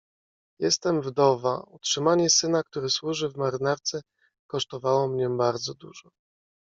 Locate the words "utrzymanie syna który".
1.67-2.89